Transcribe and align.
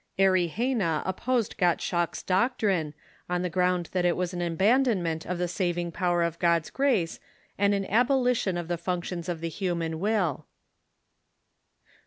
Erigena 0.17 1.03
opposed 1.05 1.57
Gottschalk's 1.57 2.23
doctrine, 2.23 2.95
on 3.29 3.43
the 3.43 3.51
ground 3.51 3.89
that 3.91 4.03
it 4.03 4.17
was 4.17 4.33
an 4.33 4.41
abandonment 4.41 5.27
of 5.27 5.37
the 5.37 5.47
saving 5.47 5.91
power 5.91 6.23
of 6.23 6.39
God's 6.39 6.71
grace 6.71 7.19
and 7.55 7.75
an 7.75 7.85
abolition 7.85 8.57
of 8.57 8.67
the 8.67 8.79
functions 8.79 9.29
of 9.29 9.41
the 9.41 9.49
human 9.49 9.99
will. 9.99 10.47